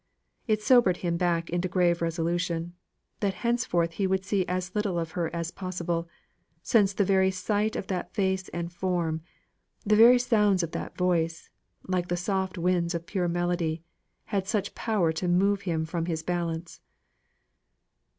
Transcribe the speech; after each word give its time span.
It 0.47 0.63
sobered 0.63 0.97
him 1.05 1.15
back 1.15 1.51
into 1.51 1.67
grave 1.67 2.01
resolution 2.01 2.73
that 3.19 3.35
henceforth 3.45 3.91
he 3.91 4.07
would 4.07 4.25
see 4.25 4.47
as 4.47 4.73
little 4.73 4.97
of 4.97 5.11
her 5.11 5.29
as 5.31 5.51
possible, 5.51 6.09
since 6.63 6.91
the 6.91 7.05
very 7.05 7.29
sight 7.29 7.75
of 7.75 7.85
that 7.85 8.11
face 8.11 8.49
and 8.49 8.73
form, 8.73 9.21
the 9.85 9.95
very 9.95 10.17
sounds 10.17 10.63
of 10.63 10.71
that 10.71 10.97
voice 10.97 11.51
(like 11.87 12.07
the 12.07 12.17
soft 12.17 12.57
winds 12.57 12.95
of 12.95 13.05
pure 13.05 13.27
melody) 13.27 13.83
had 14.25 14.47
such 14.47 14.73
power 14.73 15.11
to 15.13 15.27
move 15.27 15.61
him 15.69 15.85
from 15.85 16.07
his 16.07 16.23
balance. 16.23 16.81